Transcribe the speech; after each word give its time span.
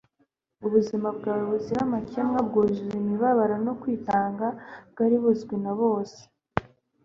Ubuzima 0.65 1.07
bwe 1.17 1.33
buzira 1.49 1.79
amakemwa 1.87 2.39
bwuzuye 2.47 2.93
imibabaro 3.01 3.55
no 3.65 3.73
kwitanga 3.81 4.47
bwari 4.91 5.15
buzwi 5.23 5.55
na 5.63 5.73
bose. 5.79 6.19